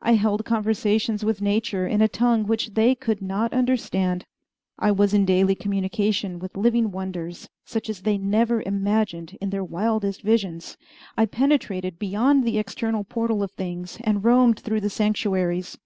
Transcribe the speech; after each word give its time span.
I 0.00 0.12
held 0.12 0.44
conversations 0.44 1.24
with 1.24 1.42
nature 1.42 1.88
in 1.88 2.00
a 2.00 2.06
tongue 2.06 2.44
which 2.46 2.74
they 2.74 2.94
could 2.94 3.20
not 3.20 3.52
understand. 3.52 4.24
I 4.78 4.92
was 4.92 5.12
in 5.12 5.24
daily 5.24 5.56
communication 5.56 6.38
with 6.38 6.56
living 6.56 6.92
wonders 6.92 7.48
such 7.64 7.90
as 7.90 8.02
they 8.02 8.16
never 8.16 8.62
imagined 8.62 9.36
in 9.40 9.50
their 9.50 9.64
wildest 9.64 10.22
visions, 10.22 10.76
I 11.18 11.26
penetrated 11.26 11.98
beyond 11.98 12.44
the 12.44 12.58
external 12.58 13.02
portal 13.02 13.42
of 13.42 13.50
things, 13.54 13.98
and 14.04 14.22
roamed 14.22 14.60
through 14.60 14.82
the 14.82 14.88
sanctuaries. 14.88 15.76